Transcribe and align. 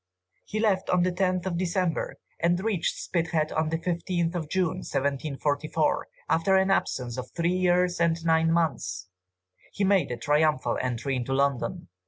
He 0.45 0.59
left 0.59 0.89
on 0.89 1.03
the 1.03 1.11
10th 1.11 1.45
of 1.45 1.59
December, 1.59 2.15
and 2.39 2.59
reached 2.59 2.95
Spithead 2.97 3.51
on 3.51 3.69
the 3.69 3.77
15th 3.77 4.33
of 4.33 4.49
June, 4.49 4.77
1744, 4.79 6.07
after 6.27 6.55
an 6.55 6.71
absence 6.71 7.19
of 7.19 7.29
three 7.35 7.53
years 7.55 8.01
and 8.01 8.25
nine 8.25 8.51
months. 8.51 9.09
He 9.71 9.83
made 9.83 10.09
a 10.09 10.17
triumphal 10.17 10.79
entry 10.81 11.15
into 11.15 11.33
London. 11.35 11.87